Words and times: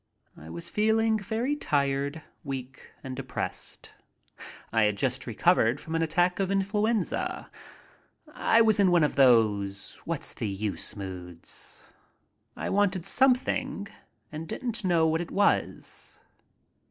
I 0.35 0.49
was 0.49 0.67
feeling 0.67 1.19
very 1.19 1.55
tired, 1.55 2.23
weak, 2.43 2.89
and 3.03 3.15
depressed. 3.15 3.93
I 4.73 4.85
had 4.85 4.97
just 4.97 5.27
recovered 5.27 5.79
from 5.79 5.93
an 5.93 6.01
attack 6.01 6.39
of 6.39 6.49
influenza. 6.49 7.51
I 8.33 8.61
was 8.61 8.79
in 8.79 8.89
one 8.89 9.03
of 9.03 9.15
those 9.15 9.99
"what's 10.05 10.33
the 10.33 10.47
use" 10.47 10.95
moods. 10.95 11.93
I 12.57 12.67
wanted 12.67 13.05
something 13.05 13.89
and 14.31 14.47
didn't 14.47 14.83
know 14.83 15.05
what 15.05 15.21
it 15.21 15.29
was. 15.29 16.19